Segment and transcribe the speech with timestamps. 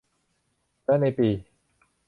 [0.85, 1.29] และในปี